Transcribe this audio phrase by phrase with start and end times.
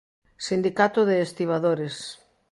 [0.47, 1.95] Sindicato de estibadores.